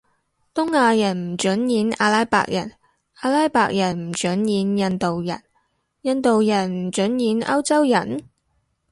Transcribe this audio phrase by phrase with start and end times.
[0.55, 2.73] 東亞人唔准演阿拉伯人，
[3.19, 5.43] 阿拉伯人唔准演印度人，
[6.01, 8.19] 印度人唔准演歐洲人？